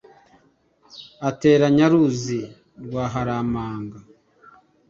[1.29, 2.41] atera nyaruzi
[2.83, 3.99] rwa haramanga